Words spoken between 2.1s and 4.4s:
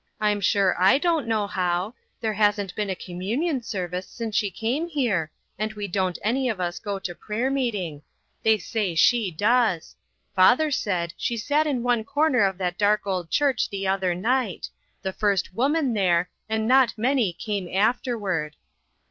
There hasn't been a communion service since